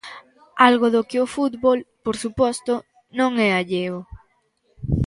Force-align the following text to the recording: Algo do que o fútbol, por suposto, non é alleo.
Algo 0.67 0.87
do 0.95 1.01
que 1.09 1.17
o 1.25 1.31
fútbol, 1.35 1.79
por 2.05 2.15
suposto, 2.23 2.73
non 3.17 3.31
é 3.47 3.49
alleo. 3.53 3.97